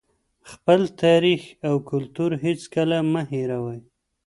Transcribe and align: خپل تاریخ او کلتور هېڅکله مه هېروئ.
خپل 0.51 0.81
تاریخ 1.03 1.41
او 1.67 1.75
کلتور 1.89 2.31
هېڅکله 2.45 2.97
مه 3.11 3.21
هېروئ. 3.31 3.79